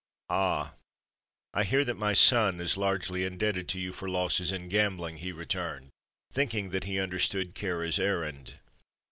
"Ah, 0.31 0.73
I 1.53 1.63
hear 1.63 1.85
that 1.85 1.93
my 1.93 2.13
son 2.13 2.59
is 2.59 2.75
largely 2.75 3.23
indebted 3.23 3.69
to 3.69 3.79
you 3.79 3.93
for 3.93 4.09
losses 4.09 4.51
in 4.51 4.67
gambling," 4.67 5.17
he 5.17 5.31
returned, 5.31 5.89
thinking 6.33 6.71
that 6.71 6.85
he 6.85 6.99
understood 6.99 7.53
Kāra's 7.53 7.99
errand. 7.99 8.55